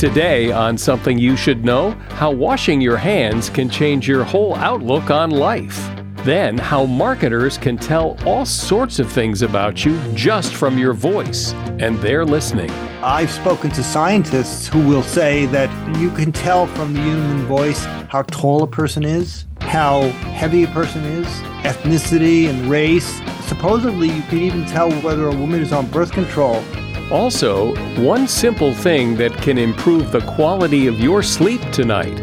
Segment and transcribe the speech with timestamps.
[0.00, 5.10] Today, on Something You Should Know, how washing your hands can change your whole outlook
[5.10, 5.78] on life.
[6.24, 11.52] Then, how marketers can tell all sorts of things about you just from your voice,
[11.52, 12.70] and they're listening.
[13.02, 15.68] I've spoken to scientists who will say that
[15.98, 20.68] you can tell from the human voice how tall a person is, how heavy a
[20.68, 21.26] person is,
[21.62, 23.20] ethnicity and race.
[23.44, 26.64] Supposedly, you can even tell whether a woman is on birth control
[27.10, 32.18] also, one simple thing that can improve the quality of your sleep tonight.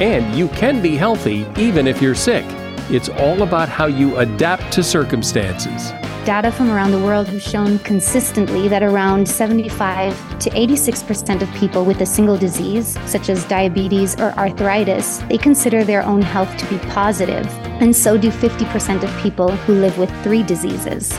[0.00, 2.44] And you can be healthy even if you're sick.
[2.90, 5.90] It's all about how you adapt to circumstances.
[6.24, 11.84] Data from around the world have shown consistently that around 75 to 86% of people
[11.84, 16.66] with a single disease, such as diabetes or arthritis, they consider their own health to
[16.66, 17.46] be positive,
[17.80, 21.18] and so do 50% of people who live with three diseases.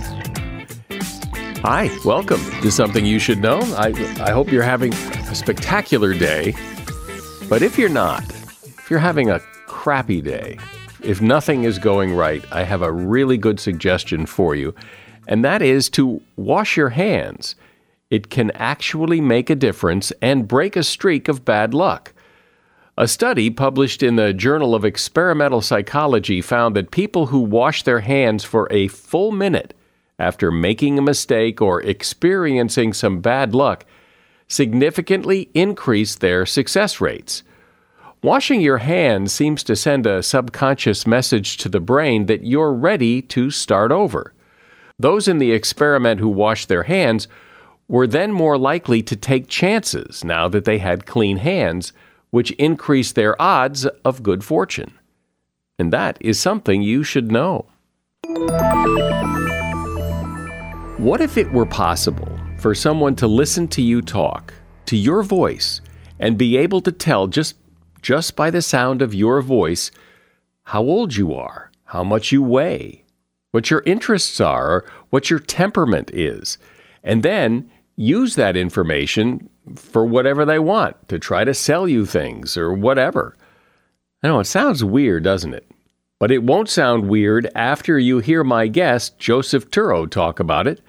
[1.63, 3.59] Hi, welcome to Something You Should Know.
[3.77, 6.55] I, I hope you're having a spectacular day.
[7.47, 8.27] But if you're not,
[8.63, 10.57] if you're having a crappy day,
[11.03, 14.73] if nothing is going right, I have a really good suggestion for you,
[15.27, 17.53] and that is to wash your hands.
[18.09, 22.11] It can actually make a difference and break a streak of bad luck.
[22.97, 27.99] A study published in the Journal of Experimental Psychology found that people who wash their
[27.99, 29.75] hands for a full minute
[30.21, 33.85] after making a mistake or experiencing some bad luck
[34.47, 37.41] significantly increase their success rates.
[38.21, 43.21] Washing your hands seems to send a subconscious message to the brain that you're ready
[43.23, 44.33] to start over.
[44.99, 47.27] Those in the experiment who washed their hands
[47.87, 51.93] were then more likely to take chances now that they had clean hands,
[52.29, 54.93] which increased their odds of good fortune.
[55.79, 57.65] And that is something you should know.
[61.01, 62.29] What if it were possible
[62.59, 64.53] for someone to listen to you talk,
[64.85, 65.81] to your voice,
[66.19, 67.55] and be able to tell just,
[68.03, 69.89] just by the sound of your voice
[70.61, 73.03] how old you are, how much you weigh,
[73.49, 76.59] what your interests are, what your temperament is,
[77.03, 82.55] and then use that information for whatever they want to try to sell you things
[82.55, 83.35] or whatever?
[84.21, 85.65] I know it sounds weird, doesn't it?
[86.21, 90.79] But it won't sound weird after you hear my guest, Joseph Turow, talk about it.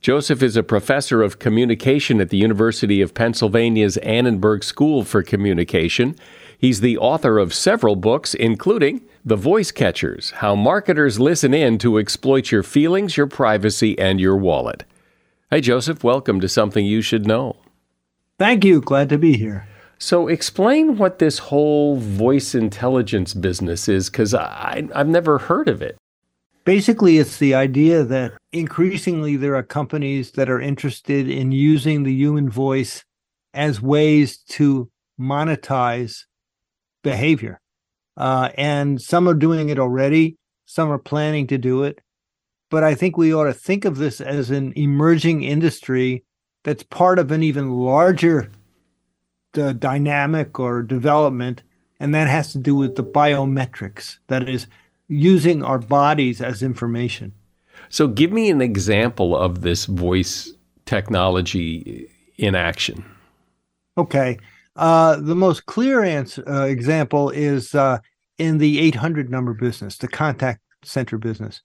[0.00, 6.16] Joseph is a professor of communication at the University of Pennsylvania's Annenberg School for Communication.
[6.58, 11.98] He's the author of several books, including The Voice Catchers How Marketers Listen In to
[11.98, 14.82] Exploit Your Feelings, Your Privacy, and Your Wallet.
[15.48, 17.54] Hey, Joseph, welcome to Something You Should Know.
[18.36, 18.80] Thank you.
[18.80, 19.68] Glad to be here.
[20.02, 25.96] So, explain what this whole voice intelligence business is, because I've never heard of it.
[26.64, 32.12] Basically, it's the idea that increasingly there are companies that are interested in using the
[32.12, 33.04] human voice
[33.54, 34.90] as ways to
[35.20, 36.24] monetize
[37.04, 37.60] behavior.
[38.16, 42.00] Uh, and some are doing it already, some are planning to do it.
[42.70, 46.24] But I think we ought to think of this as an emerging industry
[46.64, 48.50] that's part of an even larger
[49.56, 51.62] uh, dynamic or development,
[52.00, 54.66] and that has to do with the biometrics, that is,
[55.08, 57.32] using our bodies as information.
[57.88, 60.52] So, give me an example of this voice
[60.86, 62.08] technology
[62.38, 63.04] in action.
[63.96, 64.38] Okay.
[64.76, 67.98] Uh, the most clear answer, uh, example is uh,
[68.38, 71.60] in the 800 number business, the contact center business.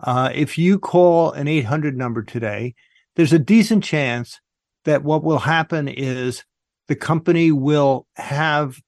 [0.00, 2.74] Uh, if you call an 800 number today,
[3.16, 4.40] there's a decent chance
[4.84, 6.44] that what will happen is
[6.90, 8.80] the company will have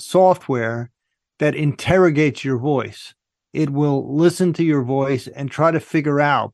[0.00, 0.90] software
[1.38, 3.14] that interrogates your voice.
[3.52, 6.52] It will listen to your voice and try to figure out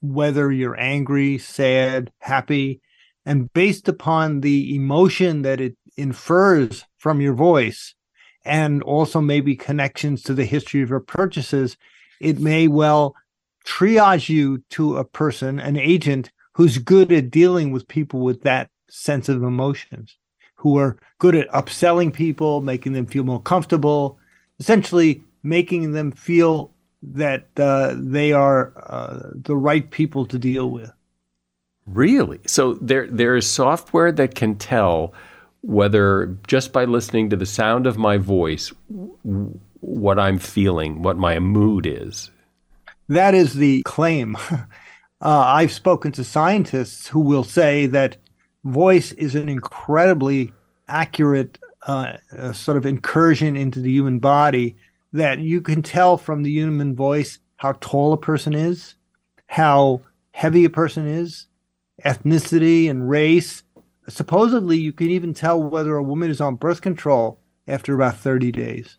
[0.00, 2.80] whether you're angry, sad, happy,
[3.26, 7.94] and based upon the emotion that it infers from your voice
[8.42, 11.76] and also maybe connections to the history of your purchases,
[12.22, 13.14] it may well
[13.66, 18.70] triage you to a person, an agent who's good at dealing with people with that
[18.90, 20.16] sense of emotions,
[20.56, 24.18] who are good at upselling people, making them feel more comfortable,
[24.58, 26.72] essentially making them feel
[27.02, 30.92] that uh, they are uh, the right people to deal with.
[31.86, 32.40] Really?
[32.46, 35.14] So there there is software that can tell
[35.62, 38.72] whether just by listening to the sound of my voice
[39.80, 42.30] what I'm feeling, what my mood is.
[43.08, 44.36] That is the claim.
[45.22, 48.16] Uh, I've spoken to scientists who will say that
[48.64, 50.52] voice is an incredibly
[50.88, 54.76] accurate uh, uh, sort of incursion into the human body
[55.12, 58.94] that you can tell from the human voice how tall a person is,
[59.46, 60.00] how
[60.32, 61.46] heavy a person is,
[62.04, 63.62] ethnicity and race.
[64.08, 68.52] Supposedly, you can even tell whether a woman is on birth control after about 30
[68.52, 68.98] days.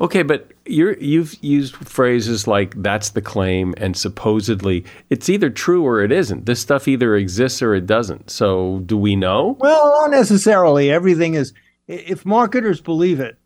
[0.00, 4.84] Okay, but you have used phrases like "that's the claim" and supposedly.
[5.10, 6.46] It's either true or it isn't.
[6.46, 8.30] This stuff either exists or it doesn't.
[8.30, 9.56] So, do we know?
[9.60, 10.90] Well, not necessarily.
[10.90, 11.52] Everything is.
[11.88, 13.36] If marketers believe it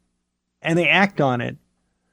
[0.63, 1.57] and they act on it,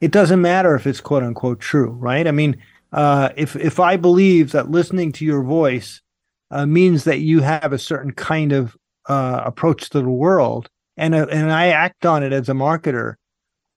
[0.01, 2.27] it doesn't matter if it's quote unquote true, right?
[2.27, 2.57] I mean,
[2.91, 6.01] uh, if if I believe that listening to your voice
[6.49, 8.75] uh, means that you have a certain kind of
[9.07, 13.15] uh, approach to the world, and uh, and I act on it as a marketer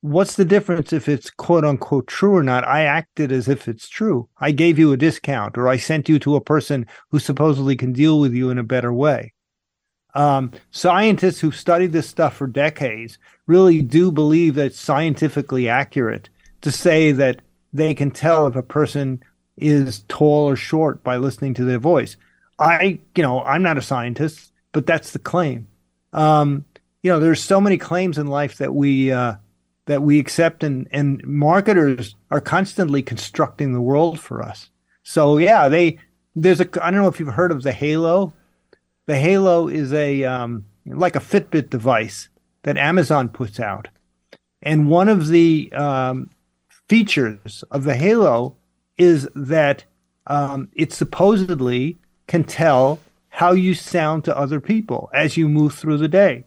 [0.06, 2.66] what's the difference if it's quote unquote true or not?
[2.66, 4.28] I acted as if it's true.
[4.38, 7.92] I gave you a discount or I sent you to a person who supposedly can
[7.92, 9.32] deal with you in a better way.
[10.14, 16.28] Um, scientists who've studied this stuff for decades really do believe that it's scientifically accurate
[16.62, 17.42] to say that
[17.72, 19.22] they can tell if a person
[19.56, 22.16] is tall or short by listening to their voice.
[22.58, 25.66] I, you know, I'm not a scientist, but that's the claim.
[26.12, 26.64] Um,
[27.02, 29.34] you know, there's so many claims in life that we uh,
[29.86, 34.68] that we accept and and marketers are constantly constructing the world for us.
[35.02, 35.98] So yeah, they
[36.34, 38.32] there's a I don't know if you've heard of the Halo.
[39.06, 42.28] The Halo is a um, like a Fitbit device
[42.62, 43.88] that Amazon puts out,
[44.62, 46.30] and one of the um,
[46.88, 48.56] features of the Halo
[48.98, 49.84] is that
[50.26, 55.98] um, it supposedly can tell how you sound to other people as you move through
[55.98, 56.44] the day.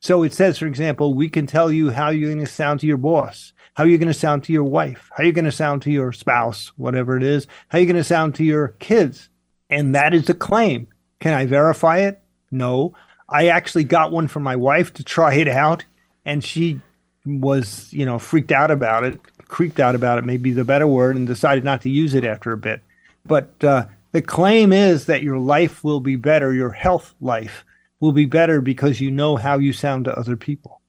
[0.00, 2.86] So it says, for example, we can tell you how you're going to sound to
[2.86, 5.82] your boss, how you're going to sound to your wife, how you're going to sound
[5.82, 9.28] to your spouse, whatever it is, how you're going to sound to your kids.
[9.68, 10.88] And that is a claim.
[11.20, 12.22] Can I verify it?
[12.50, 12.94] No.
[13.28, 15.84] I actually got one for my wife to try it out,
[16.24, 16.80] and she
[17.26, 21.14] was, you know, freaked out about it, creeped out about it, maybe the better word,
[21.14, 22.80] and decided not to use it after a bit.
[23.26, 27.64] But uh, the claim is that your life will be better, your health life
[28.00, 30.80] will be better because you know how you sound to other people.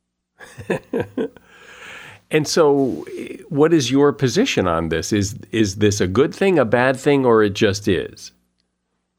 [2.31, 3.05] and so
[3.49, 5.13] what is your position on this?
[5.13, 8.31] Is is this a good thing, a bad thing or it just is?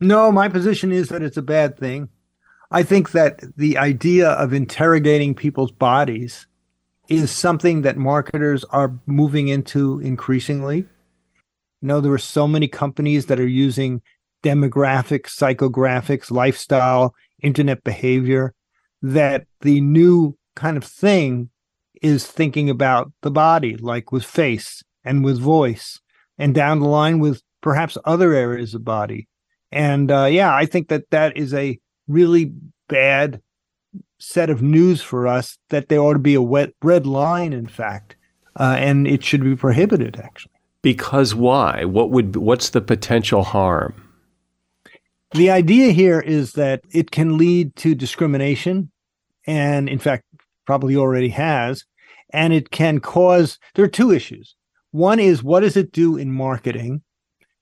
[0.00, 2.08] No, my position is that it's a bad thing.
[2.72, 6.46] I think that the idea of interrogating people's bodies
[7.08, 10.78] is something that marketers are moving into increasingly.
[10.78, 14.00] You know, there are so many companies that are using
[14.42, 18.54] demographics, psychographics, lifestyle, internet behavior
[19.02, 21.50] that the new kind of thing
[22.00, 26.00] is thinking about the body, like with face and with voice,
[26.38, 29.28] and down the line with perhaps other areas of body.
[29.70, 32.52] And uh, yeah, I think that that is a really
[32.88, 33.40] bad
[34.18, 37.66] set of news for us that there ought to be a wet red line, in
[37.66, 38.16] fact,
[38.56, 40.52] uh, and it should be prohibited, actually.
[40.82, 41.84] Because why?
[41.84, 44.01] What would what's the potential harm?
[45.34, 48.90] The idea here is that it can lead to discrimination,
[49.46, 50.24] and in fact,
[50.66, 51.86] probably already has,
[52.34, 53.58] and it can cause.
[53.74, 54.54] There are two issues.
[54.90, 57.00] One is what does it do in marketing,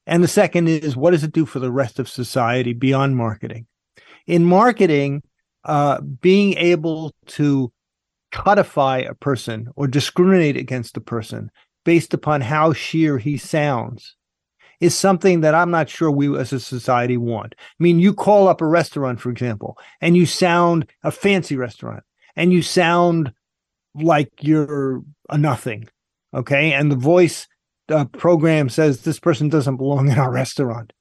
[0.05, 3.69] and the second is what does it do for the rest of society beyond marketing.
[4.27, 5.23] In marketing,
[5.65, 7.73] uh, being able to
[8.33, 11.53] codify a person or discriminate against a person
[11.85, 14.17] based upon how she or he sounds
[14.81, 17.55] is something that I'm not sure we as a society want.
[17.59, 22.03] I mean, you call up a restaurant, for example, and you sound a fancy restaurant
[22.35, 23.33] and you sound
[23.95, 25.89] like you're a nothing.
[26.33, 26.73] Okay.
[26.73, 27.47] And the voice
[27.89, 30.93] uh, program says this person doesn't belong in our restaurant.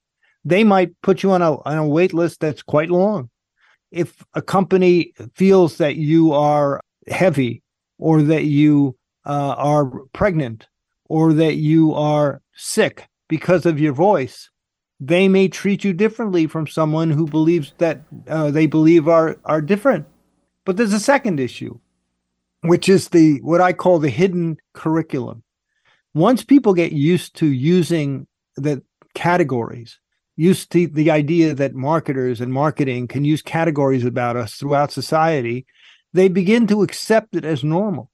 [0.44, 3.30] They might put you on a, on a wait list that's quite long
[3.92, 7.64] if a company feels that you are heavy
[7.98, 8.96] or that you
[9.26, 10.68] uh, are pregnant
[11.06, 14.50] or that you are sick because of your voice,
[15.00, 19.62] they may treat you differently from someone who believes that uh, they believe are are
[19.62, 20.06] different.
[20.66, 21.80] But there's a second issue,
[22.64, 25.44] which is the what I call the hidden curriculum.
[26.14, 28.84] Once people get used to using the
[29.14, 30.00] categories,
[30.36, 35.66] used to the idea that marketers and marketing can use categories about us throughout society,
[36.14, 38.12] they begin to accept it as normal.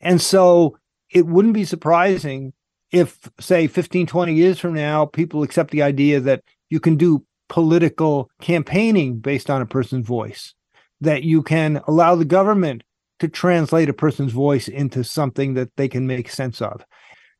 [0.00, 0.78] And so
[1.10, 2.52] it wouldn't be surprising
[2.92, 7.24] if, say, 15, 20 years from now, people accept the idea that you can do
[7.48, 10.54] political campaigning based on a person's voice,
[11.00, 12.82] that you can allow the government
[13.18, 16.84] to translate a person's voice into something that they can make sense of.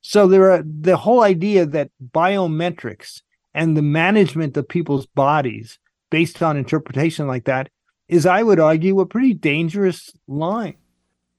[0.01, 3.23] So there are the whole idea that biometrics
[3.55, 5.79] and the management of people's bodies
[6.11, 7.69] based on interpretation like that
[8.09, 10.77] is, I would argue, a pretty dangerous line.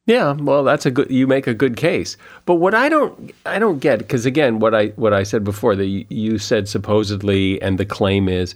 [0.09, 1.11] Yeah, well, that's a good.
[1.11, 4.73] You make a good case, but what I don't, I don't get because again, what
[4.73, 8.55] I what I said before that you said supposedly, and the claim is,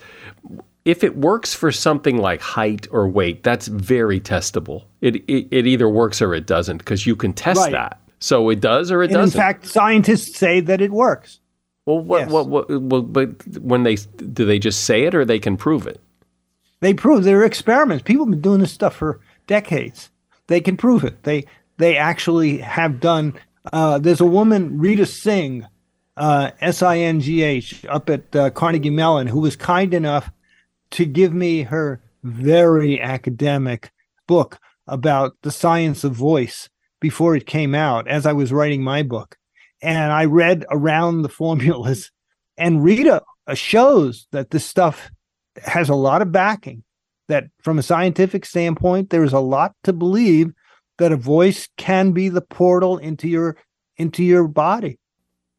[0.84, 4.86] if it works for something like height or weight, that's very testable.
[5.02, 7.72] It it, it either works or it doesn't because you can test right.
[7.72, 8.02] that.
[8.18, 9.40] So it does or it and doesn't.
[9.40, 11.40] In fact, scientists say that it works.
[11.86, 12.32] Well, what, yes.
[12.32, 15.86] what, what, what, but when they do they just say it or they can prove
[15.86, 16.02] it?
[16.80, 18.02] They prove there are experiments.
[18.02, 20.10] People have been doing this stuff for decades.
[20.48, 21.24] They can prove it.
[21.24, 21.46] They
[21.78, 23.34] they actually have done.
[23.72, 25.66] Uh, there's a woman, Rita Singh,
[26.18, 30.32] uh, S I N G H, up at uh, Carnegie Mellon, who was kind enough
[30.92, 33.92] to give me her very academic
[34.28, 36.70] book about the science of voice
[37.00, 39.38] before it came out as I was writing my book
[39.84, 42.10] and I read around the formulas,
[42.58, 43.22] and Rita
[43.54, 45.12] shows that this stuff
[45.62, 46.84] has a lot of backing.
[47.34, 50.52] That from a scientific standpoint, there is a lot to believe
[51.00, 53.58] that a voice can be the portal into your
[53.98, 55.00] into your body.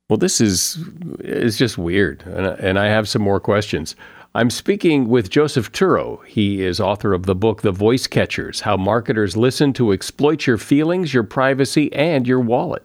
[0.09, 0.79] Well, this is
[1.19, 3.97] is just weird, and, and I have some more questions.
[4.37, 6.25] I'm speaking with Joseph Turow.
[6.25, 10.59] He is author of the book The Voice Catchers How Marketers Listen to Exploit Your
[10.59, 12.85] Feelings, Your Privacy, and Your Wallet.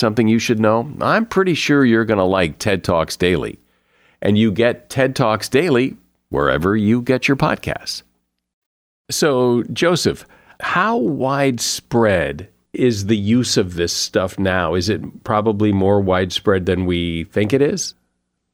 [0.00, 0.90] something you should know?
[1.00, 3.58] I'm pretty sure you're going to like TED Talks Daily.
[4.20, 5.96] And you get TED Talks Daily
[6.30, 8.02] wherever you get your podcasts.
[9.10, 10.26] So, Joseph,
[10.60, 14.74] How widespread is the use of this stuff now?
[14.74, 17.94] Is it probably more widespread than we think it is?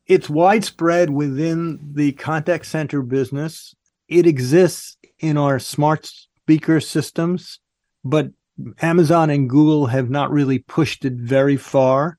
[0.06, 3.74] It's widespread within the contact center business.
[4.08, 7.58] It exists in our smart speaker systems,
[8.04, 8.30] but
[8.80, 12.18] Amazon and Google have not really pushed it very far.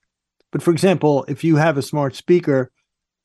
[0.52, 2.72] But for example, if you have a smart speaker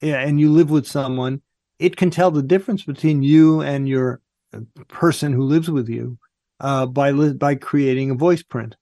[0.00, 1.42] and you live with someone,
[1.78, 4.20] it can tell the difference between you and your
[4.52, 6.18] uh, person who lives with you
[6.60, 8.76] uh, by by creating a voice print.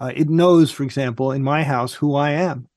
[0.00, 2.68] Uh, it knows, for example, in my house who I am.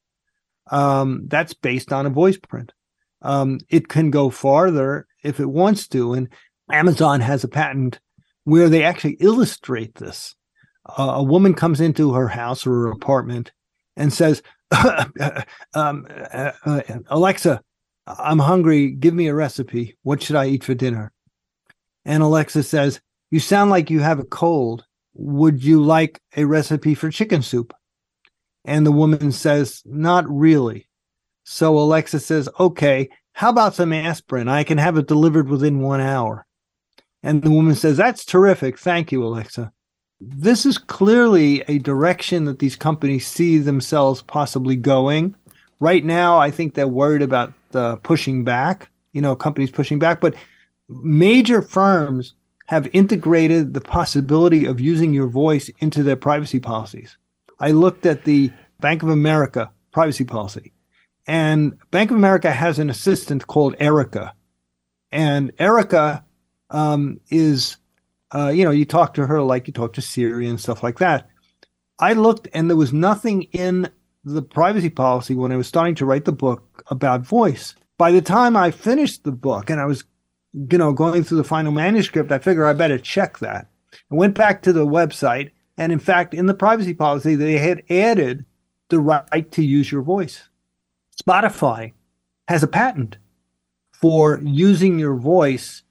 [0.71, 2.73] Um, that's based on a voice print.
[3.21, 6.29] Um, it can go farther if it wants to, and
[6.71, 7.99] Amazon has a patent
[8.45, 10.35] where they actually illustrate this.
[10.97, 13.51] A woman comes into her house or her apartment
[13.95, 14.41] and says,
[15.73, 17.61] um, uh, uh, "Alexa,
[18.07, 18.91] I'm hungry.
[18.91, 19.97] Give me a recipe.
[20.03, 21.11] What should I eat for dinner?"
[22.05, 24.85] And Alexa says, you sound like you have a cold.
[25.13, 27.73] Would you like a recipe for chicken soup?
[28.65, 30.87] And the woman says, Not really.
[31.43, 34.49] So Alexa says, Okay, how about some aspirin?
[34.49, 36.45] I can have it delivered within one hour.
[37.23, 38.77] And the woman says, That's terrific.
[38.77, 39.71] Thank you, Alexa.
[40.23, 45.35] This is clearly a direction that these companies see themselves possibly going.
[45.79, 50.21] Right now, I think they're worried about uh, pushing back, you know, companies pushing back,
[50.21, 50.35] but
[50.87, 52.35] major firms
[52.67, 57.17] have integrated the possibility of using your voice into their privacy policies.
[57.59, 60.71] I looked at the Bank of America privacy policy,
[61.27, 64.33] and Bank of America has an assistant called Erica.
[65.11, 66.23] And Erica
[66.69, 67.77] um, is,
[68.33, 70.99] uh, you know, you talk to her like you talk to Siri and stuff like
[70.99, 71.29] that.
[71.99, 73.89] I looked, and there was nothing in
[74.23, 77.75] the privacy policy when I was starting to write the book about voice.
[77.97, 80.03] By the time I finished the book and I was
[80.53, 83.67] you know, going through the final manuscript, I figure I better check that.
[83.93, 87.83] I went back to the website, and in fact, in the privacy policy, they had
[87.89, 88.45] added
[88.89, 90.49] the right to use your voice.
[91.21, 91.93] Spotify
[92.47, 93.17] has a patent
[93.91, 95.83] for using your voice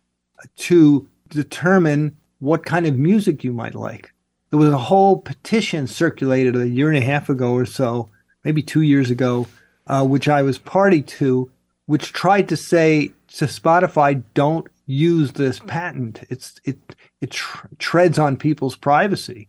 [0.57, 4.13] to determine what kind of music you might like.
[4.51, 8.09] There was a whole petition circulated a year and a half ago or so,
[8.45, 9.47] maybe two years ago,
[9.87, 11.51] uh, which I was party to,
[11.87, 16.25] which tried to say to Spotify, don't use this patent.
[16.29, 16.79] It's it
[17.21, 19.47] it tr- treads on people's privacy,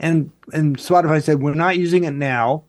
[0.00, 2.64] and and Spotify said we're not using it now,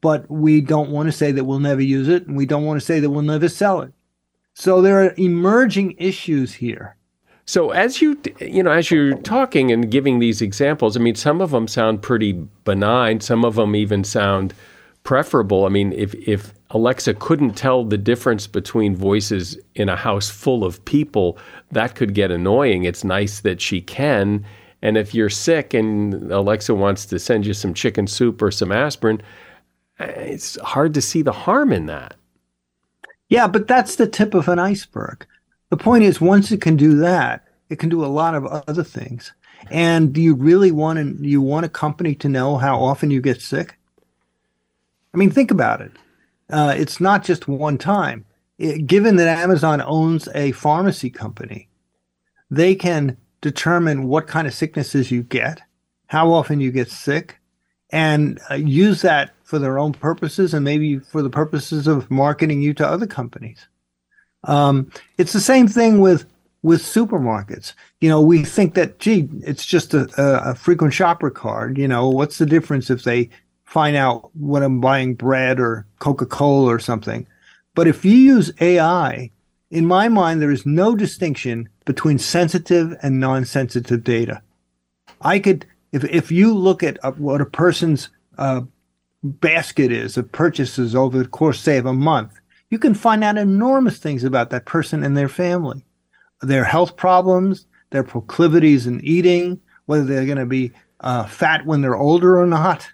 [0.00, 2.80] but we don't want to say that we'll never use it, and we don't want
[2.80, 3.92] to say that we'll never sell it.
[4.54, 6.96] So there are emerging issues here.
[7.44, 11.40] So as you you know as you're talking and giving these examples, I mean some
[11.40, 12.32] of them sound pretty
[12.64, 14.54] benign, some of them even sound
[15.04, 15.64] preferable.
[15.64, 20.64] I mean, if if Alexa couldn't tell the difference between voices in a house full
[20.64, 21.38] of people,
[21.70, 22.84] that could get annoying.
[22.84, 24.44] It's nice that she can.
[24.80, 28.72] And if you're sick and Alexa wants to send you some chicken soup or some
[28.72, 29.22] aspirin,
[29.98, 32.14] eh, it's hard to see the harm in that.
[33.28, 35.26] Yeah, but that's the tip of an iceberg.
[35.72, 38.84] The point is, once it can do that, it can do a lot of other
[38.84, 39.32] things.
[39.70, 43.22] And do you really want to, you want a company to know how often you
[43.22, 43.78] get sick?
[45.14, 45.92] I mean, think about it.
[46.50, 48.26] Uh, it's not just one time.
[48.58, 51.70] It, given that Amazon owns a pharmacy company,
[52.50, 55.62] they can determine what kind of sicknesses you get,
[56.08, 57.38] how often you get sick,
[57.88, 62.60] and uh, use that for their own purposes and maybe for the purposes of marketing
[62.60, 63.68] you to other companies.
[64.44, 66.26] Um, it's the same thing with
[66.62, 67.72] with supermarkets.
[68.00, 71.76] You know, we think that gee, it's just a, a, frequent shopper card.
[71.76, 73.30] You know, what's the difference if they
[73.72, 77.26] find out when I'm buying bread or Coca Cola or something.
[77.74, 79.30] But if you use AI,
[79.70, 84.42] in my mind, there is no distinction between sensitive and non sensitive data.
[85.22, 88.60] I could, if, if you look at uh, what a person's uh,
[89.22, 92.38] basket is of purchases over the course, say, of a month,
[92.72, 95.84] you can find out enormous things about that person and their family,
[96.40, 101.82] their health problems, their proclivities in eating, whether they're going to be uh, fat when
[101.82, 102.88] they're older or not,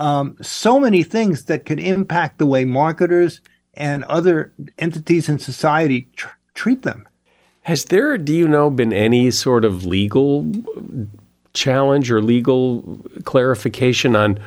[0.00, 3.40] um, so many things that could impact the way marketers
[3.74, 7.08] and other entities in society tr- treat them.
[7.62, 10.50] Has there, do you know, been any sort of legal
[11.52, 14.40] challenge or legal clarification on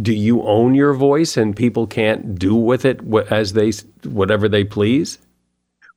[0.00, 3.72] do you own your voice and people can't do with it as they
[4.04, 5.18] whatever they please?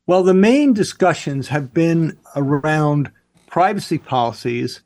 [0.07, 3.11] Well, the main discussions have been around
[3.47, 4.81] privacy policies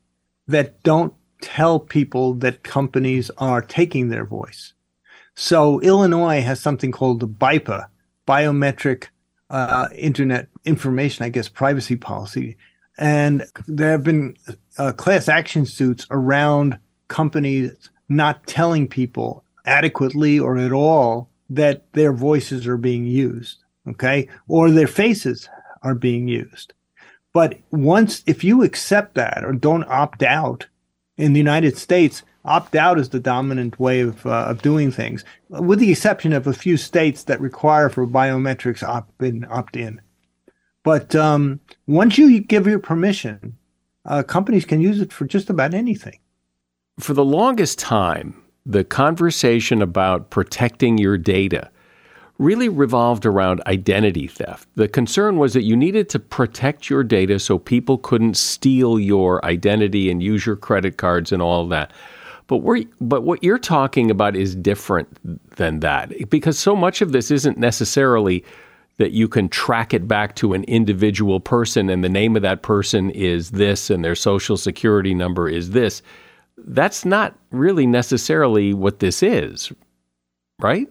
[0.47, 4.73] that don't tell people that companies are taking their voice.
[5.35, 7.87] So Illinois has something called the BIPA,
[8.27, 9.07] Biometric
[9.49, 12.57] uh, Internet Information, I guess, Privacy Policy.
[12.97, 14.35] And there have been
[14.77, 16.77] uh, class action suits around
[17.07, 24.27] companies not telling people adequately or at all that their voices are being used, okay,
[24.47, 25.49] or their faces
[25.81, 26.73] are being used.
[27.33, 30.67] But once, if you accept that or don't opt out
[31.17, 35.23] in the United States, opt out is the dominant way of, uh, of doing things,
[35.49, 39.45] with the exception of a few states that require for biometrics opt in.
[39.49, 40.01] Opt in.
[40.83, 43.57] But um, once you give your permission,
[44.05, 46.19] uh, companies can use it for just about anything.
[46.99, 51.71] For the longest time, the conversation about protecting your data
[52.37, 54.67] really revolved around identity theft.
[54.75, 59.43] The concern was that you needed to protect your data so people couldn't steal your
[59.43, 61.91] identity and use your credit cards and all that.
[62.47, 67.11] But we but what you're talking about is different than that because so much of
[67.11, 68.43] this isn't necessarily
[68.97, 72.61] that you can track it back to an individual person and the name of that
[72.61, 76.03] person is this and their social security number is this.
[76.57, 79.71] That's not really necessarily what this is,
[80.59, 80.87] right?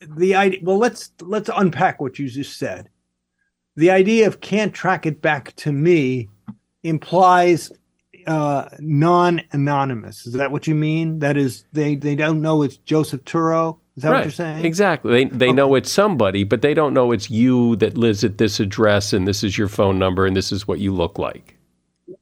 [0.00, 2.88] The idea well let's let's unpack what you just said.
[3.76, 6.28] The idea of can't track it back to me
[6.82, 7.72] implies
[8.26, 10.26] uh, non-anonymous.
[10.26, 11.18] Is that what you mean?
[11.18, 13.78] That is, they they don't know it's Joseph Turow.
[13.96, 14.18] Is that right.
[14.18, 14.64] what you're saying?
[14.64, 15.12] Exactly.
[15.12, 15.54] They they okay.
[15.54, 19.26] know it's somebody, but they don't know it's you that lives at this address and
[19.26, 21.56] this is your phone number and this is what you look like.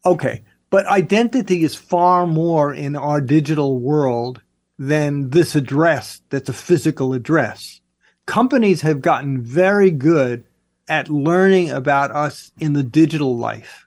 [0.04, 4.40] Okay, but identity is far more in our digital world
[4.78, 6.22] than this address.
[6.30, 7.82] That's a physical address.
[8.24, 10.44] Companies have gotten very good
[10.88, 13.84] at learning about us in the digital life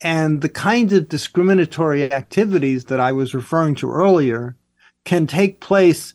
[0.00, 4.56] and the kinds of discriminatory activities that I was referring to earlier
[5.04, 6.14] can take place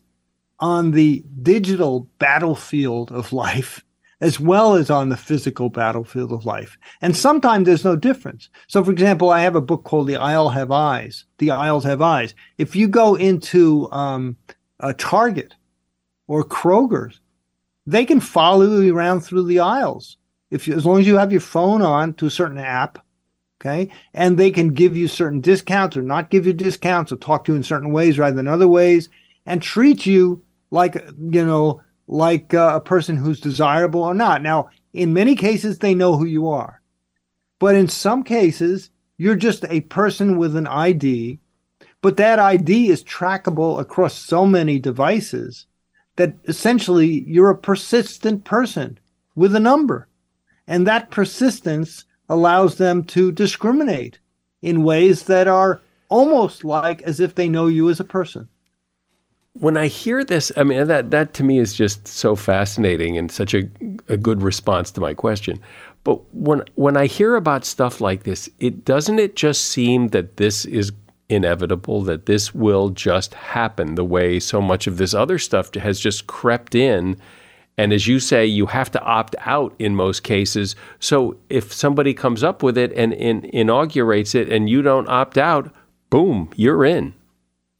[0.60, 3.85] on the digital battlefield of life
[4.22, 6.78] as well as on the physical battlefield of life.
[7.02, 8.50] And sometimes there's no difference.
[8.68, 11.26] So, for example, I have a book called The Isle Have Eyes.
[11.38, 12.34] The Aisles Have Eyes.
[12.58, 14.38] If you go into um,
[14.80, 15.54] a Target
[16.28, 17.20] or Kroger's,
[17.86, 20.18] they can follow you around through the aisles.
[20.50, 23.00] If you, as long as you have your phone on to a certain app,
[23.62, 23.90] Okay.
[24.14, 27.54] And they can give you certain discounts or not give you discounts or talk to
[27.54, 29.10] you in certain ways rather than other ways
[29.46, 34.42] and treat you like, you know, like uh, a person who's desirable or not.
[34.42, 36.82] Now, in many cases, they know who you are.
[37.60, 41.40] But in some cases, you're just a person with an ID,
[42.02, 45.66] but that ID is trackable across so many devices
[46.18, 49.00] that essentially you're a persistent person
[49.36, 50.08] with a number.
[50.68, 54.20] And that persistence allows them to discriminate
[54.62, 58.48] in ways that are almost like as if they know you as a person.
[59.60, 63.32] When I hear this, I mean that that to me is just so fascinating and
[63.32, 63.70] such a,
[64.10, 65.60] a good response to my question.
[66.04, 70.38] But when when I hear about stuff like this, it doesn't it just seem that
[70.38, 70.92] this is
[71.30, 76.00] inevitable that this will just happen the way so much of this other stuff has
[76.00, 77.18] just crept in
[77.78, 80.76] and as you say, you have to opt out in most cases.
[81.00, 85.38] So if somebody comes up with it and, and inaugurates it and you don't opt
[85.38, 85.74] out,
[86.10, 87.14] boom, you're in.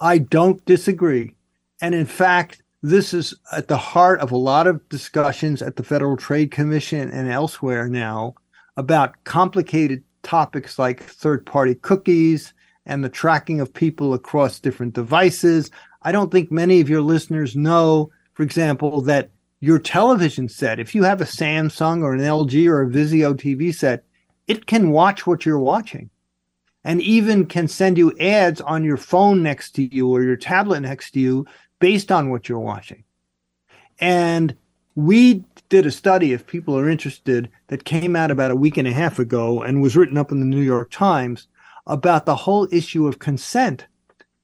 [0.02, 1.35] I don't disagree.
[1.82, 5.84] And in fact, this is at the heart of a lot of discussions at the
[5.84, 8.36] Federal Trade Commission and elsewhere now
[8.78, 12.54] about complicated topics like third party cookies
[12.86, 15.72] and the tracking of people across different devices.
[16.04, 20.94] I don't think many of your listeners know, for example, that your television set, if
[20.94, 24.04] you have a Samsung or an LG or a Vizio TV set,
[24.48, 26.10] it can watch what you're watching
[26.84, 30.82] and even can send you ads on your phone next to you or your tablet
[30.82, 31.46] next to you
[31.80, 33.04] based on what you're watching.
[34.00, 34.56] And
[34.96, 38.88] we did a study, if people are interested, that came out about a week and
[38.88, 41.48] a half ago and was written up in the New York Times
[41.88, 43.88] about the whole issue of consent.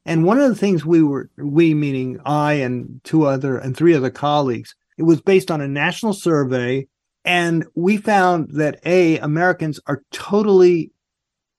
[0.06, 3.96] And one of the things we were, we meaning I and two other and three
[3.96, 6.88] other colleagues, it was based on a national survey.
[7.24, 10.92] And we found that A, Americans are totally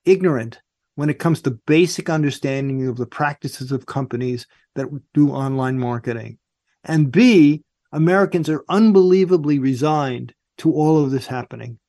[0.05, 0.61] ignorant
[1.03, 6.38] when it comes to basic understanding of the practices of companies that do online marketing.
[6.85, 11.81] And B, Americans are unbelievably resigned to all of this happening.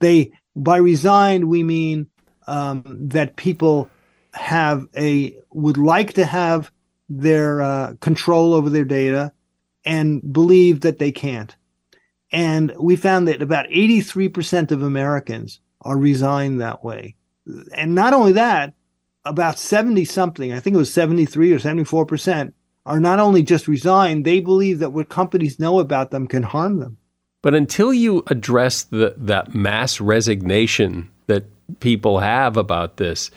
[0.00, 2.06] They, by resigned, we mean
[2.46, 3.90] um, that people
[4.32, 6.72] have a, would like to have
[7.10, 9.30] their uh, control over their data
[9.84, 11.54] and believe that they can't.
[12.32, 17.16] And we found that about 83% of Americans are resigned that way.
[17.74, 18.74] And not only that,
[19.24, 22.52] about 70 something, I think it was 73 or 74%,
[22.86, 26.78] are not only just resigned, they believe that what companies know about them can harm
[26.78, 26.98] them.
[27.42, 31.44] But until you address the, that mass resignation that
[31.80, 33.30] people have about this.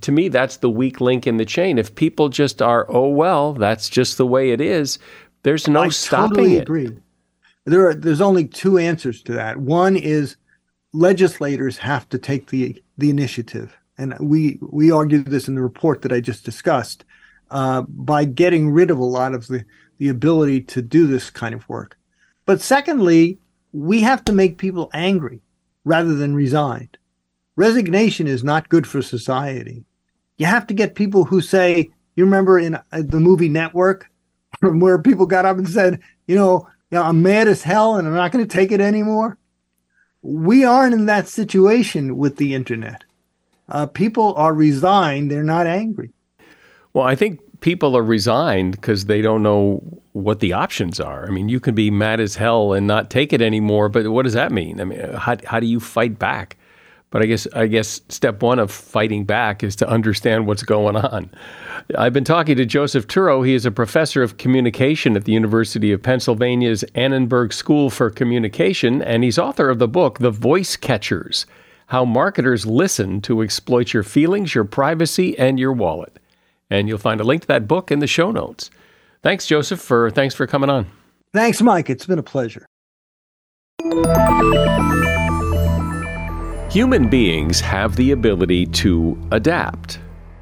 [0.00, 1.78] To me, that's the weak link in the chain.
[1.78, 4.98] If people just are, oh well, that's just the way it is.
[5.42, 6.62] There's no I stopping totally it.
[6.62, 6.96] agree.
[7.66, 9.58] There are, there's only two answers to that.
[9.58, 10.36] One is
[10.92, 16.02] legislators have to take the the initiative, and we we argued this in the report
[16.02, 17.04] that I just discussed
[17.50, 19.64] uh, by getting rid of a lot of the
[19.98, 21.98] the ability to do this kind of work.
[22.46, 23.38] But secondly,
[23.72, 25.42] we have to make people angry
[25.84, 26.96] rather than resigned.
[27.56, 29.84] Resignation is not good for society.
[30.38, 34.10] You have to get people who say, you remember in uh, the movie Network,
[34.62, 38.14] where people got up and said, you know, yeah, I'm mad as hell and I'm
[38.14, 39.38] not going to take it anymore.
[40.22, 43.04] We aren't in that situation with the internet.
[43.68, 46.10] Uh, people are resigned, they're not angry.
[46.92, 51.26] Well, I think people are resigned because they don't know what the options are.
[51.26, 54.24] I mean, you can be mad as hell and not take it anymore, but what
[54.24, 54.80] does that mean?
[54.80, 56.56] I mean, how, how do you fight back?
[57.10, 60.96] But I guess I guess step one of fighting back is to understand what's going
[60.96, 61.30] on.
[61.98, 63.44] I've been talking to Joseph Turow.
[63.44, 69.02] He is a professor of communication at the University of Pennsylvania's Annenberg School for Communication,
[69.02, 71.46] and he's author of the book The Voice Catchers:
[71.86, 76.16] How Marketers Listen to Exploit Your Feelings, Your Privacy, and Your Wallet.
[76.70, 78.70] And you'll find a link to that book in the show notes.
[79.24, 80.86] Thanks, Joseph, for thanks for coming on.
[81.32, 81.90] Thanks, Mike.
[81.90, 82.66] It's been a pleasure.
[86.70, 89.98] Human beings have the ability to adapt.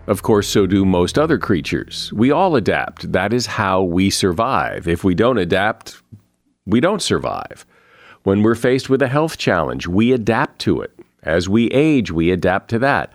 [0.07, 2.12] Of course, so do most other creatures.
[2.12, 3.11] We all adapt.
[3.12, 4.87] That is how we survive.
[4.87, 6.03] If we don't adapt,
[6.67, 7.64] we don't survive.
[8.25, 10.93] When we're faced with a health challenge, we adapt to it.
[11.23, 13.11] As we age, we adapt to that.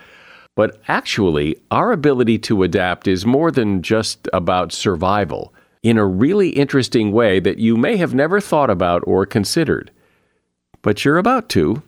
[0.56, 6.50] But actually, our ability to adapt is more than just about survival in a really
[6.50, 9.92] interesting way that you may have never thought about or considered.
[10.82, 11.84] But you're about to.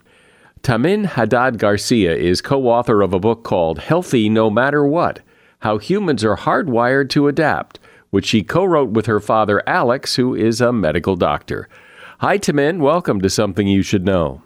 [0.66, 5.20] Tamen Jadad-Garcia is co author of a book called Healthy No Matter What
[5.60, 7.78] How Humans Are Hardwired to Adapt,
[8.10, 11.70] which she co wrote with her father, Alex, who is a medical doctor.
[12.18, 12.80] Hi, Tamen.
[12.80, 14.42] Welcome to Something You Should Know.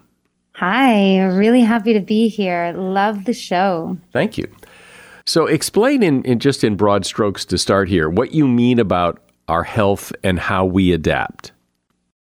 [0.55, 2.73] Hi, really happy to be here.
[2.75, 3.97] Love the show.
[4.11, 4.53] Thank you.
[5.25, 9.21] So, explain in, in just in broad strokes to start here what you mean about
[9.47, 11.53] our health and how we adapt.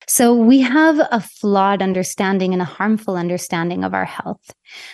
[0.10, 4.42] So we have a flawed understanding and a harmful understanding of our health.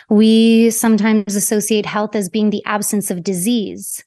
[0.10, 4.04] We sometimes associate health as being the absence of disease,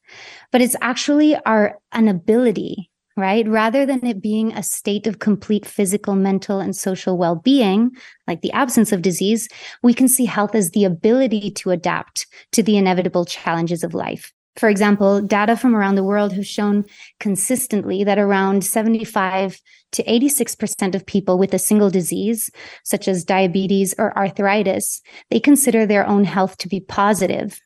[0.53, 3.49] but it's actually our inability, right?
[3.49, 7.91] Rather than it being a state of complete physical, mental, and social well being,
[8.27, 9.49] like the absence of disease,
[9.83, 14.35] we can see health as the ability to adapt to the inevitable challenges of life.
[14.59, 16.85] For example, data from around the world have shown
[17.21, 19.61] consistently that around 75
[19.93, 22.51] to 86% of people with a single disease,
[22.83, 27.61] such as diabetes or arthritis, they consider their own health to be positive.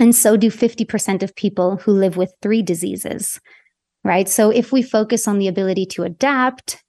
[0.00, 3.40] And so do 50% of people who live with three diseases,
[4.02, 4.28] right?
[4.28, 6.82] So if we focus on the ability to adapt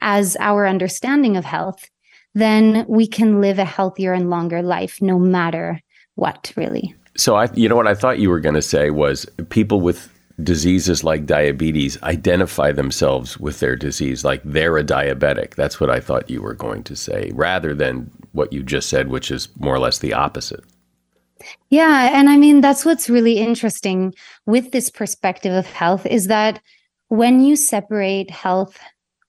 [0.00, 1.90] as our understanding of health,
[2.34, 5.80] then we can live a healthier and longer life no matter
[6.14, 6.94] what, really.
[7.16, 10.08] So I, you know what I thought you were going to say was people with
[10.42, 15.54] diseases like diabetes identify themselves with their disease, like they're a diabetic.
[15.54, 19.08] That's what I thought you were going to say, rather than what you just said,
[19.08, 20.64] which is more or less the opposite.
[21.70, 24.14] Yeah, and I mean that's what's really interesting
[24.46, 26.60] with this perspective of health is that
[27.08, 28.78] when you separate health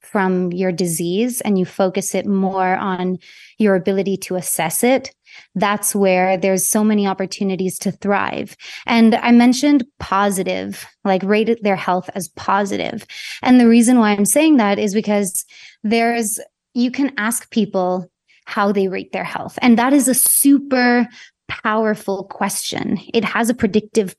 [0.01, 3.17] from your disease and you focus it more on
[3.57, 5.13] your ability to assess it,
[5.55, 8.55] that's where there's so many opportunities to thrive.
[8.85, 13.05] And I mentioned positive, like rated their health as positive.
[13.41, 15.45] And the reason why I'm saying that is because
[15.83, 16.39] there's,
[16.73, 18.09] you can ask people
[18.45, 19.57] how they rate their health.
[19.61, 21.07] And that is a super
[21.47, 22.99] powerful question.
[23.13, 24.15] It has a predictive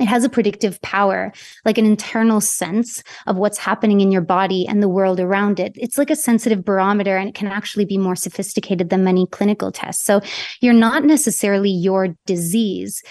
[0.00, 1.32] it has a predictive power,
[1.64, 5.72] like an internal sense of what's happening in your body and the world around it.
[5.76, 9.72] It's like a sensitive barometer and it can actually be more sophisticated than many clinical
[9.72, 10.04] tests.
[10.04, 10.20] So
[10.60, 13.02] you're not necessarily your disease.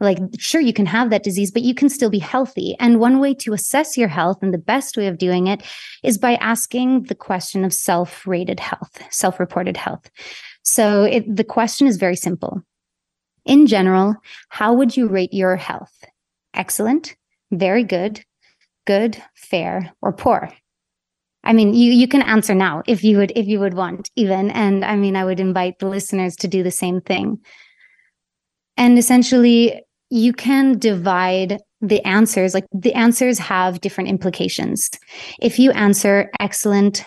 [0.00, 2.76] Like, sure, you can have that disease, but you can still be healthy.
[2.80, 5.62] And one way to assess your health and the best way of doing it
[6.02, 10.10] is by asking the question of self rated health, self reported health.
[10.62, 12.62] So it, the question is very simple.
[13.44, 14.16] In general,
[14.48, 15.92] how would you rate your health?
[16.54, 17.16] Excellent,
[17.50, 18.24] very good,
[18.86, 20.50] good, fair, or poor?
[21.44, 24.50] I mean, you you can answer now if you would if you would want even
[24.50, 27.38] and I mean I would invite the listeners to do the same thing.
[28.76, 34.90] And essentially you can divide the answers like the answers have different implications.
[35.40, 37.04] If you answer excellent,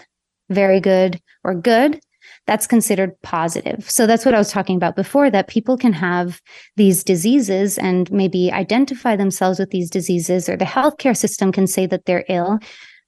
[0.49, 1.99] very good or good,
[2.47, 3.89] that's considered positive.
[3.89, 6.41] So that's what I was talking about before that people can have
[6.77, 11.85] these diseases and maybe identify themselves with these diseases, or the healthcare system can say
[11.85, 12.59] that they're ill,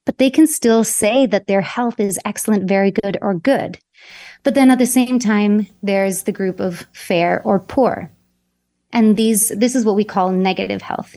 [0.04, 3.78] but they can still say that their health is excellent, very good, or good.
[4.42, 8.10] But then at the same time, there's the group of fair or poor.
[8.92, 11.16] And these, this is what we call negative health.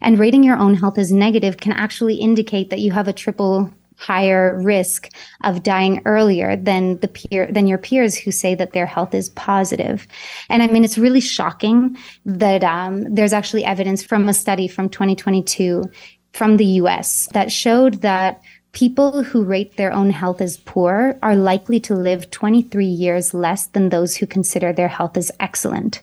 [0.00, 3.72] And rating your own health as negative can actually indicate that you have a triple
[3.96, 5.10] higher risk
[5.44, 9.30] of dying earlier than the peer than your peers who say that their health is
[9.30, 10.06] positive.
[10.48, 14.88] And i mean it's really shocking that um, there's actually evidence from a study from
[14.88, 15.84] 2022
[16.32, 18.42] from the us that showed that
[18.74, 23.68] people who rate their own health as poor are likely to live 23 years less
[23.68, 26.02] than those who consider their health as excellent.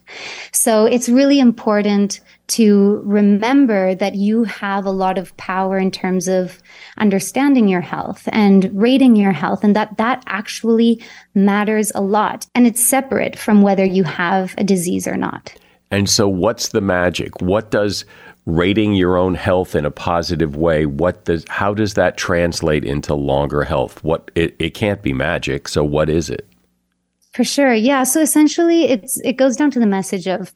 [0.51, 6.27] So it's really important to remember that you have a lot of power in terms
[6.27, 6.62] of
[6.97, 11.01] understanding your health and rating your health and that that actually
[11.36, 15.53] matters a lot and it's separate from whether you have a disease or not.
[15.91, 17.41] And so what's the magic?
[17.41, 18.05] What does
[18.45, 23.13] rating your own health in a positive way what does how does that translate into
[23.13, 24.04] longer health?
[24.04, 26.47] What it, it can't be magic so what is it?
[27.34, 30.54] For sure yeah so essentially it's it goes down to the message of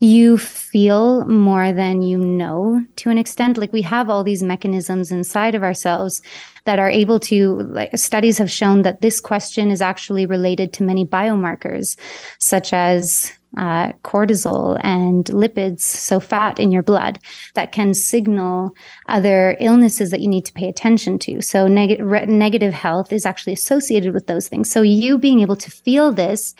[0.00, 3.56] you feel more than you know to an extent.
[3.56, 6.20] Like we have all these mechanisms inside of ourselves
[6.64, 10.82] that are able to like studies have shown that this question is actually related to
[10.82, 11.96] many biomarkers
[12.38, 17.18] such as uh, cortisol and lipids, so fat in your blood,
[17.54, 18.74] that can signal
[19.08, 21.40] other illnesses that you need to pay attention to.
[21.40, 24.70] So neg- re- negative health is actually associated with those things.
[24.70, 26.54] So you being able to feel this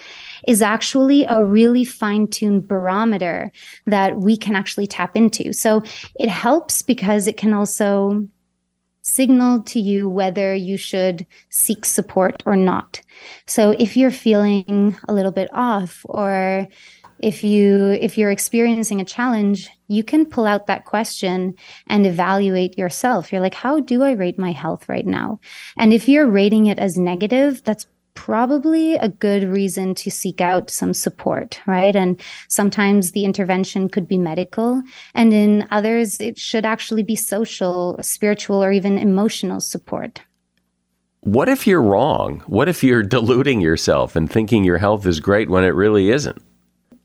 [0.46, 3.50] is actually a really fine tuned barometer
[3.86, 5.52] that we can actually tap into.
[5.52, 5.82] So
[6.16, 8.28] it helps because it can also
[9.04, 13.00] signal to you whether you should seek support or not.
[13.46, 16.66] So if you're feeling a little bit off or
[17.20, 21.54] if you if you're experiencing a challenge you can pull out that question
[21.86, 25.38] and evaluate yourself you're like how do i rate my health right now
[25.78, 30.70] and if you're rating it as negative that's probably a good reason to seek out
[30.70, 31.94] some support, right?
[31.94, 34.82] And sometimes the intervention could be medical,
[35.14, 40.22] and in others, it should actually be social, spiritual, or even emotional support.
[41.20, 42.42] What if you're wrong?
[42.46, 46.40] What if you're deluding yourself and thinking your health is great when it really isn't?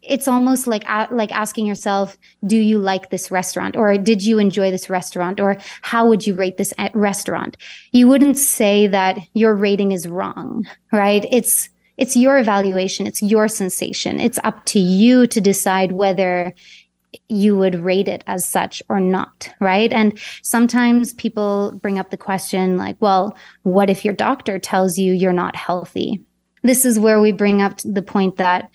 [0.02, 3.76] It's almost like like asking yourself do you like this restaurant?
[3.76, 5.40] Or did you enjoy this restaurant?
[5.40, 7.58] Or how would you rate this eh, restaurant?
[7.92, 11.26] You wouldn't say that your rating is wrong right?
[11.32, 13.06] It's it's your evaluation.
[13.06, 14.20] It's your sensation.
[14.22, 16.54] It's up to you to decide whether
[17.28, 19.92] you would rate it as such or not right?
[19.92, 25.14] And sometimes people bring up the question like well what if your doctor tells you
[25.14, 26.24] you're not healthy?
[26.62, 28.70] This is where we bring up the point that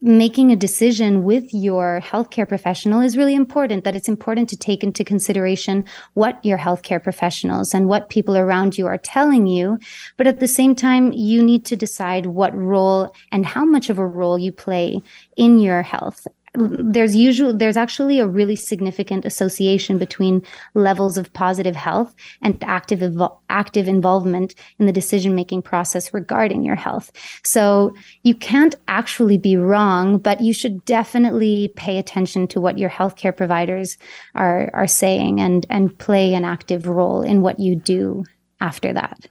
[0.00, 4.84] making a decision with your healthcare professional is really important that it's important to take
[4.84, 5.84] into consideration
[6.14, 9.78] what your healthcare professionals and what people around you are telling you.
[10.16, 13.98] But at the same time you need to decide what role and how much of
[13.98, 15.02] a role you play
[15.36, 20.42] in your health there's usually there's actually a really significant association between
[20.74, 23.02] levels of positive health and active
[23.50, 27.12] active involvement in the decision making process regarding your health.
[27.44, 32.90] So you can't actually be wrong, but you should definitely pay attention to what your
[32.90, 33.98] healthcare providers
[34.34, 38.24] are are saying and and play an active role in what you do
[38.60, 39.26] after that.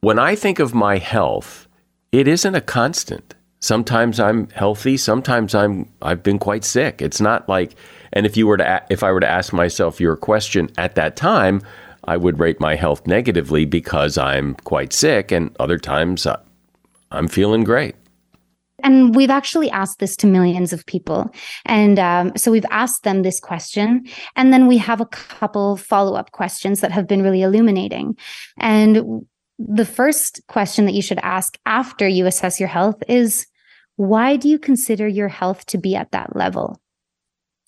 [0.00, 1.68] When I think of my health,
[2.10, 4.96] it isn't a constant Sometimes I'm healthy.
[4.96, 7.00] Sometimes I'm I've been quite sick.
[7.00, 7.76] It's not like,
[8.12, 11.14] and if you were to if I were to ask myself your question at that
[11.14, 11.62] time,
[12.04, 16.40] I would rate my health negatively because I'm quite sick, and other times uh,
[17.12, 17.94] I'm feeling great.
[18.82, 21.30] And we've actually asked this to millions of people.
[21.64, 24.04] And um, so we've asked them this question.
[24.34, 28.16] And then we have a couple follow up questions that have been really illuminating.
[28.58, 29.24] And
[29.60, 33.46] the first question that you should ask after you assess your health is
[33.96, 36.80] why do you consider your health to be at that level?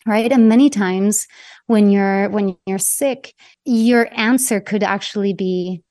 [0.07, 0.31] Right.
[0.31, 1.27] And many times
[1.67, 5.83] when you're when you're sick, your answer could actually be,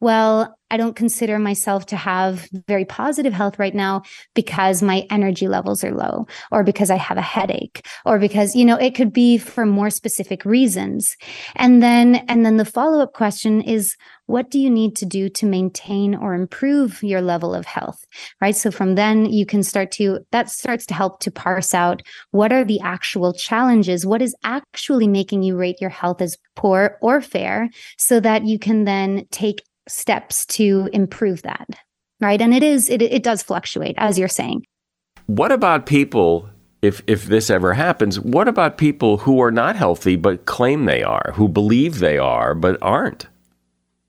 [0.00, 4.02] well, I don't consider myself to have very positive health right now
[4.34, 8.64] because my energy levels are low or because I have a headache or because, you
[8.64, 11.16] know, it could be for more specific reasons.
[11.56, 13.96] And then, and then the follow up question is,
[14.26, 18.06] what do you need to do to maintain or improve your level of health?
[18.40, 18.54] Right.
[18.54, 22.52] So from then you can start to, that starts to help to parse out what
[22.52, 24.06] are the actual challenges?
[24.06, 28.60] What is actually making you rate your health as poor or fair so that you
[28.60, 31.68] can then take steps to improve that.
[32.20, 32.40] right?
[32.40, 34.64] And it is, it, it does fluctuate, as you're saying.
[35.26, 36.48] What about people,
[36.82, 41.02] if, if this ever happens, what about people who are not healthy but claim they
[41.02, 43.26] are, who believe they are but aren't?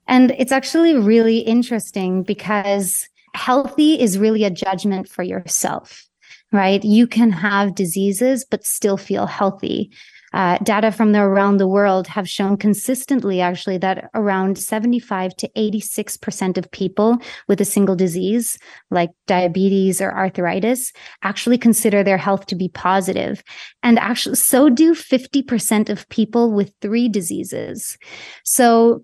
[0.07, 6.05] And it's actually really interesting because healthy is really a judgment for yourself,
[6.51, 6.83] right?
[6.83, 9.89] You can have diseases, but still feel healthy.
[10.33, 15.49] Uh, data from the, around the world have shown consistently, actually, that around 75 to
[15.57, 17.17] 86% of people
[17.47, 18.57] with a single disease,
[18.89, 23.43] like diabetes or arthritis, actually consider their health to be positive.
[23.83, 27.97] And actually, so do 50% of people with three diseases.
[28.43, 29.03] So,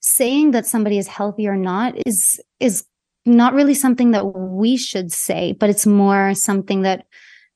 [0.00, 2.84] saying that somebody is healthy or not is is
[3.24, 7.06] not really something that we should say, but it's more something that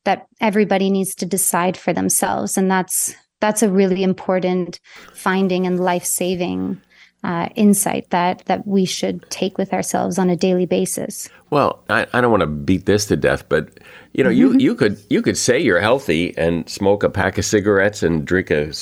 [0.08, 4.80] that everybody needs to decide for themselves, and that's that's a really important
[5.12, 6.80] finding and life saving
[7.24, 11.28] uh, insight that that we should take with ourselves on a daily basis.
[11.50, 13.68] Well, I, I don't want to beat this to death, but
[14.14, 17.44] you know, you, you could you could say you're healthy and smoke a pack of
[17.44, 18.72] cigarettes and drink a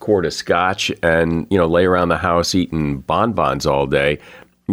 [0.00, 4.18] quart of scotch and you know lay around the house eating bonbons all day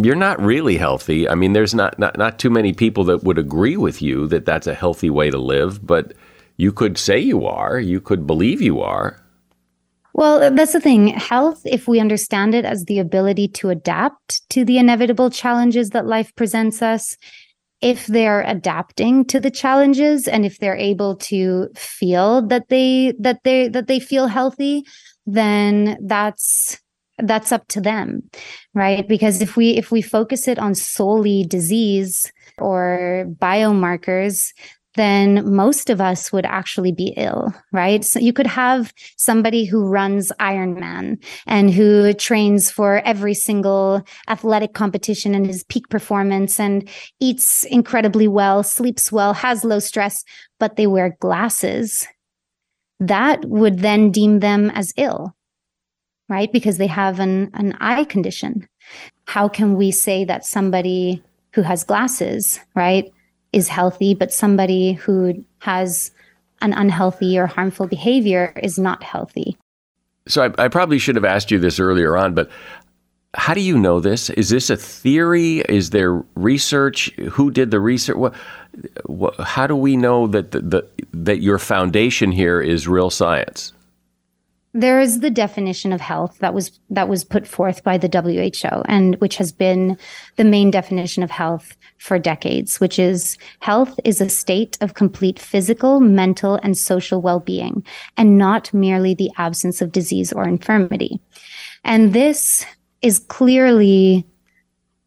[0.04, 1.28] you're not really healthy.
[1.28, 4.46] I mean, there's not, not not too many people that would agree with you that
[4.46, 6.14] that's a healthy way to live, but
[6.58, 9.22] you could say you are, you could believe you are.
[10.14, 11.08] Well, that's the thing.
[11.08, 16.06] Health, if we understand it as the ability to adapt to the inevitable challenges that
[16.06, 17.16] life presents us,
[17.82, 23.40] if they're adapting to the challenges and if they're able to feel that they that
[23.44, 24.84] they that they feel healthy,
[25.26, 26.80] then that's
[27.24, 28.22] that's up to them
[28.74, 34.52] right because if we if we focus it on solely disease or biomarkers
[34.96, 38.04] then most of us would actually be ill, right?
[38.04, 44.74] So you could have somebody who runs Ironman and who trains for every single athletic
[44.74, 46.90] competition and his peak performance and
[47.20, 50.24] eats incredibly well, sleeps well, has low stress,
[50.60, 52.08] but they wear glasses.
[53.00, 55.34] That would then deem them as ill,
[56.30, 56.52] right?
[56.52, 58.68] Because they have an, an eye condition.
[59.26, 61.22] How can we say that somebody
[61.54, 63.12] who has glasses, right,
[63.52, 66.12] is healthy, but somebody who has
[66.62, 69.58] an unhealthy or harmful behavior is not healthy?
[70.28, 72.50] So I, I probably should have asked you this earlier on, but
[73.36, 74.30] how do you know this?
[74.32, 75.60] Is this a theory?
[75.70, 77.12] Is there research?
[77.32, 78.18] Who did the research?
[78.18, 78.34] What,
[79.06, 83.74] what, how do we know that the, the, that your foundation here is real science?
[84.74, 88.84] There is the definition of health that was that was put forth by the WHO
[88.86, 89.98] and which has been
[90.36, 95.40] the main definition of health for decades which is health is a state of complete
[95.40, 97.84] physical mental and social well-being
[98.16, 101.20] and not merely the absence of disease or infirmity.
[101.84, 102.66] And this
[103.02, 104.28] is clearly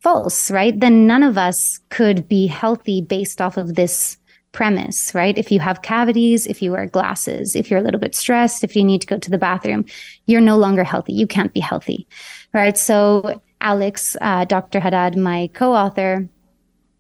[0.01, 0.79] false right?
[0.79, 4.19] Then none of us could be healthy based off of this
[4.53, 5.37] premise, right?
[5.37, 8.77] If you have cavities, if you wear glasses, if you're a little bit stressed, if
[8.77, 9.85] you need to go to the bathroom,
[10.27, 11.15] you're no longer healthy.
[11.15, 12.07] You can't be healthy,
[12.53, 12.77] right?
[12.77, 14.81] So Alex, uh, Dr.
[14.81, 16.29] Jadad, my co-author,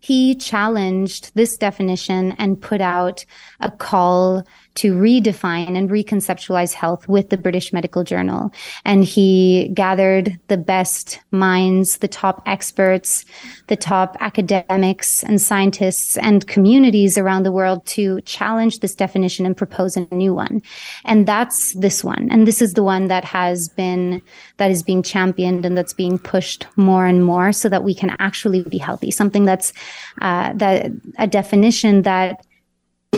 [0.00, 3.24] he challenged this definition and put out
[3.60, 4.44] a call
[4.74, 8.52] to redefine and reconceptualize health with the British Medical Journal.
[8.84, 13.24] And he gathered the best minds, the top experts,
[13.66, 19.56] the top academics and scientists and communities around the world to challenge this definition and
[19.56, 20.62] propose a new one.
[21.04, 22.30] And that's this one.
[22.30, 24.22] And this is the one that has been,
[24.56, 28.16] that is being championed and that's being pushed more and more so that we can
[28.18, 29.10] actually be healthy.
[29.10, 29.72] Something that's,
[30.20, 32.44] uh, that a definition that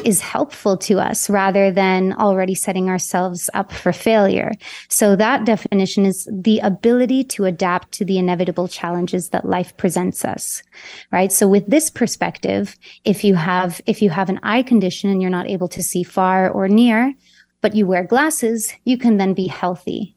[0.02, 4.50] is helpful to us rather than already setting ourselves up for failure.
[4.88, 10.24] So that definition is the ability to adapt to the inevitable challenges that life presents
[10.24, 10.62] us.
[11.12, 11.30] Right.
[11.30, 15.30] So with this perspective, if you have, if you have an eye condition and you're
[15.30, 17.14] not able to see far or near,
[17.60, 20.16] but you wear glasses, you can then be healthy.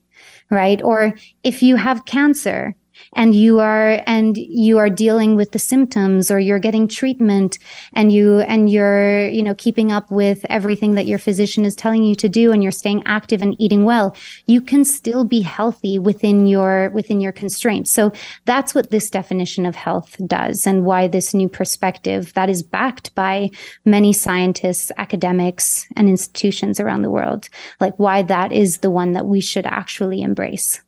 [0.49, 0.81] Right.
[0.81, 1.13] Or
[1.43, 2.73] if you have cancer,
[3.13, 7.59] and you are and you are dealing with the symptoms or you're getting treatment
[7.93, 12.03] and you and you're you know keeping up with everything that your physician is telling
[12.03, 15.99] you to do and you're staying active and eating well you can still be healthy
[15.99, 17.91] within your within your constraints.
[17.91, 18.11] So
[18.45, 23.13] that's what this definition of health does and why this new perspective that is backed
[23.15, 23.49] by
[23.85, 27.49] many scientists academics and institutions around the world.
[27.79, 30.81] Like why that is the one that we should actually embrace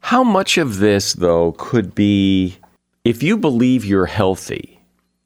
[0.00, 2.56] how much of this, though, could be
[3.04, 4.80] if you believe you're healthy,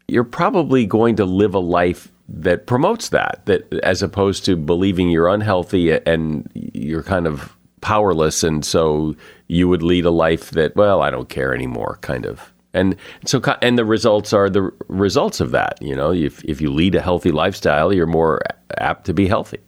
[0.08, 5.10] you're probably going to live a life that promotes that, that as opposed to believing
[5.10, 8.42] you're unhealthy and you're kind of powerless.
[8.42, 9.14] And so
[9.48, 12.52] you would lead a life that, well, I don't care anymore, kind of.
[12.74, 12.96] And
[13.26, 15.76] so, and the results are the results of that.
[15.82, 18.40] You know, if if you lead a healthy lifestyle, you're more
[18.78, 19.58] apt to be healthy.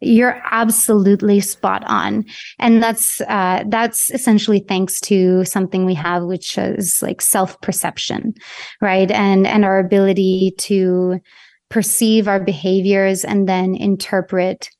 [0.00, 2.24] You're absolutely spot on,
[2.58, 8.34] and that's uh, that's essentially thanks to something we have, which is like self perception,
[8.80, 9.10] right?
[9.10, 11.20] And and our ability to
[11.68, 14.70] perceive our behaviors and then interpret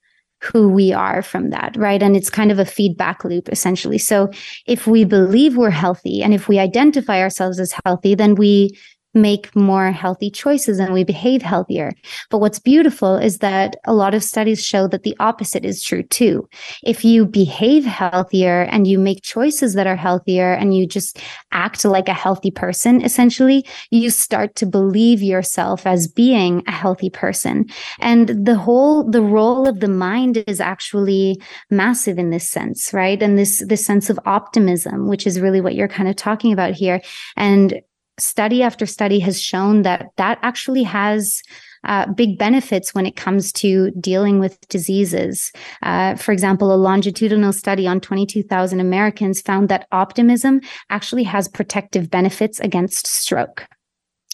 [0.43, 2.03] who we are from that, right?
[2.03, 3.99] And it's kind of a feedback loop essentially.
[3.99, 4.31] So
[4.66, 8.71] if we believe we're healthy and if we identify ourselves as healthy, then we
[9.15, 11.93] make more healthy choices and we behave healthier.
[12.31, 16.03] But what's beautiful is that a lot of studies show that the opposite is true
[16.03, 16.49] too.
[16.85, 21.21] If you behave healthier and you make choices that are healthier and you just
[21.53, 27.11] act like a healthy person, essentially, you start to believe yourself as being a healthy
[27.11, 27.67] person.
[27.99, 31.41] And the whole, the role of the mind is actually
[31.71, 33.21] massive in this sense, right?
[33.23, 36.75] And this, this sense of optimism, which is really what you're kind of talking about
[36.75, 37.01] here.
[37.37, 37.81] And
[38.21, 41.43] study after study has shown that that actually has
[41.85, 45.51] uh, big benefits when it comes to dealing with diseases.
[45.83, 50.61] Uh, for example, a longitudinal study on 22,000 Americans found that optimism
[50.91, 53.66] actually has protective benefits against stroke.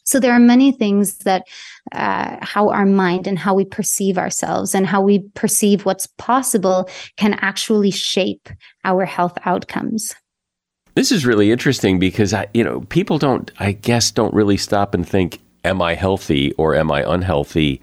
[0.05, 1.45] So there are many things that
[1.91, 6.89] uh, how our mind and how we perceive ourselves and how we perceive what's possible
[7.17, 8.49] can actually shape
[8.85, 10.15] our health outcomes.
[10.97, 14.95] This is really interesting because I, you know, people don't, I guess, don't really stop
[14.95, 17.83] and think, "Am I healthy or am I unhealthy?"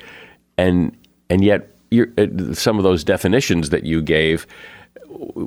[0.58, 0.98] And
[1.30, 4.48] and yet, uh, some of those definitions that you gave,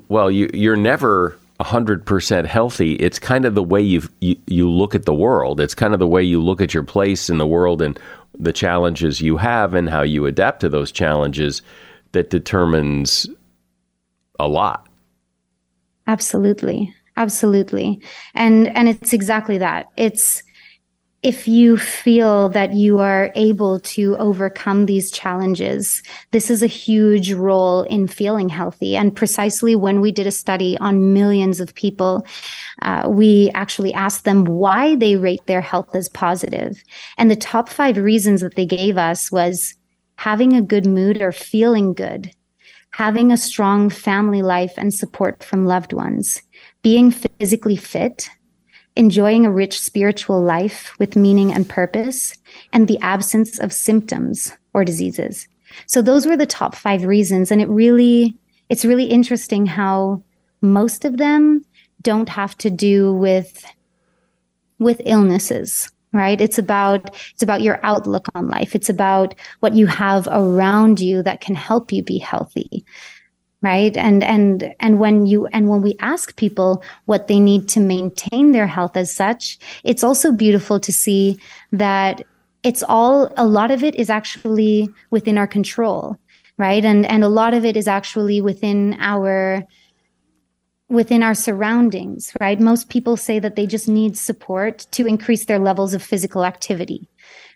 [0.08, 2.94] well, you, you're never hundred percent healthy.
[2.94, 5.58] It's kind of the way you you look at the world.
[5.58, 7.98] It's kind of the way you look at your place in the world and
[8.38, 11.62] the challenges you have and how you adapt to those challenges
[12.12, 13.26] that determines
[14.38, 14.86] a lot.
[16.06, 16.94] Absolutely.
[17.16, 18.00] Absolutely.
[18.34, 19.86] And and it's exactly that.
[19.96, 20.42] It's
[21.22, 27.32] if you feel that you are able to overcome these challenges, this is a huge
[27.32, 28.94] role in feeling healthy.
[28.96, 32.24] And precisely when we did a study on millions of people,
[32.82, 36.80] uh, we actually asked them why they rate their health as positive.
[37.18, 39.74] And the top five reasons that they gave us was
[40.18, 42.30] having a good mood or feeling good,
[42.90, 46.40] having a strong family life and support from loved ones,
[46.86, 48.30] being physically fit,
[48.94, 52.38] enjoying a rich spiritual life with meaning and purpose,
[52.72, 55.48] and the absence of symptoms or diseases.
[55.86, 57.50] So those were the top five reasons.
[57.50, 60.22] And it really, it's really interesting how
[60.60, 61.64] most of them
[62.02, 63.66] don't have to do with,
[64.78, 69.86] with illnesses right it's about it's about your outlook on life it's about what you
[69.86, 72.84] have around you that can help you be healthy
[73.66, 73.96] right?
[73.96, 78.52] And and and when you and when we ask people what they need to maintain
[78.52, 81.40] their health as such it's also beautiful to see
[81.72, 82.22] that
[82.62, 86.16] it's all a lot of it is actually within our control
[86.58, 86.84] right?
[86.84, 89.64] And and a lot of it is actually within our
[90.88, 92.60] within our surroundings right?
[92.60, 97.08] Most people say that they just need support to increase their levels of physical activity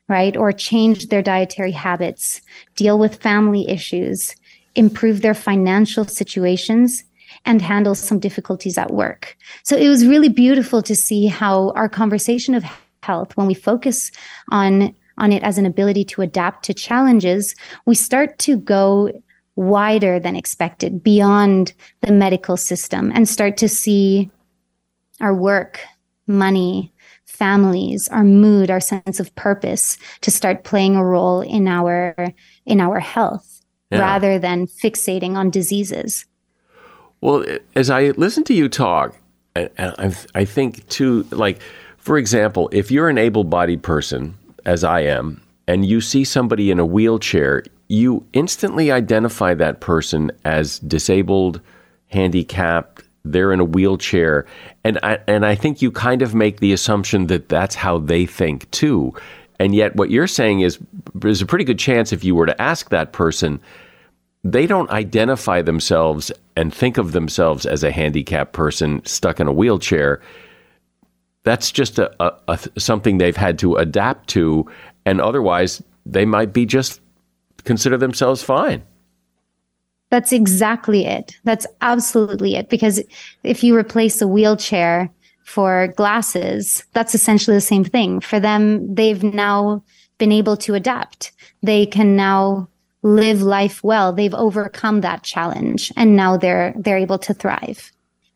[0.08, 0.36] right?
[0.36, 2.42] Or change their dietary habits
[2.74, 4.34] deal with family issues
[4.74, 7.04] improve their financial situations
[7.44, 9.36] and handle some difficulties at work.
[9.62, 12.64] So it was really beautiful to see how our conversation of
[13.02, 14.10] health, when we focus
[14.50, 17.54] on on it as an ability to adapt to challenges,
[17.84, 19.12] we start to go
[19.54, 24.30] wider than expected beyond the medical system and start to see
[25.20, 25.80] our work,
[26.26, 26.90] money,
[27.26, 32.14] families, our mood, our sense of purpose to start playing a role in our
[32.64, 33.59] in our health
[33.90, 34.00] yeah.
[34.00, 36.26] rather than fixating on diseases.
[37.20, 37.44] Well,
[37.76, 39.16] as I listen to you talk,
[39.56, 41.60] I, I think too, like,
[41.98, 46.70] for example, if you're an able bodied person, as I am, and you see somebody
[46.70, 51.60] in a wheelchair, you instantly identify that person as disabled,
[52.08, 54.46] handicapped, they're in a wheelchair.
[54.84, 58.26] And I, and I think you kind of make the assumption that that's how they
[58.26, 59.14] think too.
[59.60, 60.78] And yet, what you're saying is
[61.14, 63.60] there's a pretty good chance if you were to ask that person,
[64.42, 69.52] they don't identify themselves and think of themselves as a handicapped person stuck in a
[69.52, 70.22] wheelchair.
[71.42, 74.66] That's just a, a, a, something they've had to adapt to,
[75.04, 77.02] and otherwise they might be just
[77.64, 78.82] consider themselves fine.
[80.08, 81.36] That's exactly it.
[81.44, 82.70] That's absolutely it.
[82.70, 82.98] Because
[83.44, 85.10] if you replace a wheelchair
[85.50, 88.20] for glasses, that's essentially the same thing.
[88.20, 89.82] For them, they've now
[90.18, 91.32] been able to adapt.
[91.62, 92.68] They can now
[93.02, 94.12] live life well.
[94.12, 97.90] They've overcome that challenge and now they're they're able to thrive.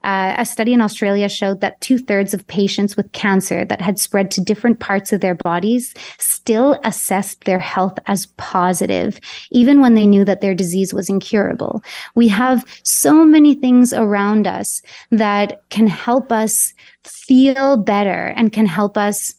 [0.04, 3.98] Uh, a study in Australia showed that two thirds of patients with cancer that had
[3.98, 9.18] spread to different parts of their bodies still assessed their health as positive,
[9.50, 11.82] even when they knew that their disease was incurable.
[12.14, 18.66] We have so many things around us that can help us feel better and can
[18.66, 19.34] help us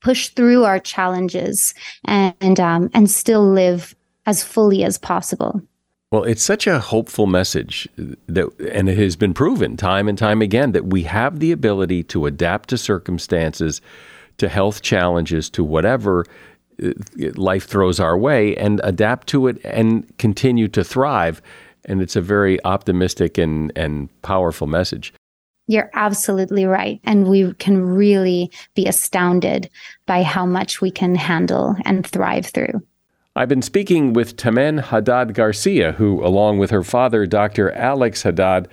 [0.00, 1.74] push through our challenges
[2.04, 5.62] and um, and still live as fully as possible.
[6.10, 10.40] Well, it's such a hopeful message that, and it has been proven time and time
[10.40, 13.82] again that we have the ability to adapt to circumstances,
[14.38, 16.24] to health challenges, to whatever
[16.82, 16.92] uh,
[17.34, 21.42] life throws our way, and adapt to it and continue to thrive.
[21.84, 25.12] And it's a very optimistic and, and powerful message.
[25.66, 27.00] You're absolutely right.
[27.04, 29.68] And we can really be astounded
[30.06, 32.82] by how much we can handle and thrive through.
[33.38, 37.70] I've been speaking with Tamen Jadad-Garcia, who, along with her father, Dr.
[37.70, 38.66] Alex Jadad,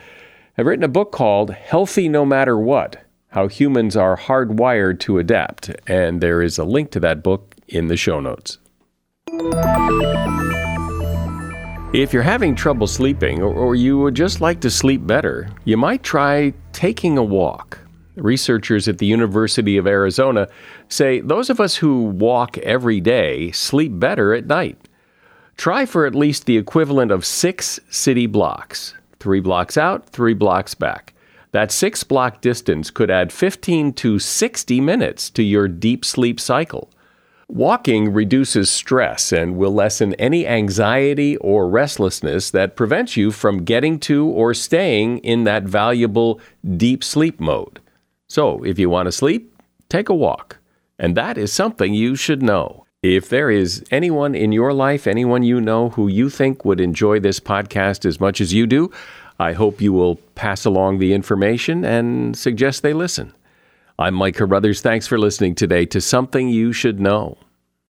[0.53, 5.69] have written a book called Healthy No Matter What How Humans Are Hardwired to Adapt.
[5.85, 8.57] And there is a link to that book in the show notes.
[11.93, 16.01] If you're having trouble sleeping, or you would just like to sleep better, you might
[16.01, 17.84] try taking a walk.
[18.15, 20.47] Researchers at the University of Arizona
[20.89, 24.87] say those of us who walk every day sleep better at night.
[25.57, 30.75] Try for at least the equivalent of six city blocks three blocks out, three blocks
[30.75, 31.15] back.
[31.51, 36.91] That six block distance could add 15 to 60 minutes to your deep sleep cycle.
[37.47, 43.99] Walking reduces stress and will lessen any anxiety or restlessness that prevents you from getting
[44.01, 46.39] to or staying in that valuable
[46.77, 47.79] deep sleep mode.
[48.35, 49.55] So, if you want to sleep,
[49.87, 50.57] take a walk.
[50.99, 52.85] And that is something you should know.
[53.01, 57.21] If there is anyone in your life, anyone you know who you think would enjoy
[57.21, 58.91] this podcast as much as you do,
[59.39, 63.31] I hope you will pass along the information and suggest they listen.
[63.97, 64.81] I'm Mike Carruthers.
[64.81, 67.37] Thanks for listening today to Something You Should Know.